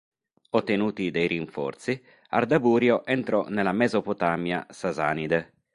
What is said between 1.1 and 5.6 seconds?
dei rinforzi, Ardaburio entrò nella Mesopotamia sasanide.